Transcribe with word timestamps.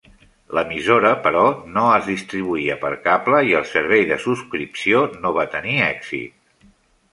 L'emissora, 0.57 1.11
però, 1.27 1.43
no 1.75 1.83
es 1.97 2.07
distribuïa 2.13 2.79
per 2.87 2.91
cable 3.05 3.43
i 3.51 3.55
el 3.61 3.69
servei 3.75 4.03
de 4.13 4.19
subscripció 4.27 5.05
no 5.21 5.37
va 5.39 5.49
tenir 5.55 5.79
èxit. 5.93 6.69